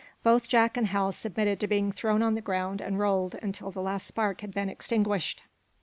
[0.23, 3.83] Both Jack and Hal submitted to being thrown on the ground and rolled until the
[3.83, 5.43] last spark had been extinguished.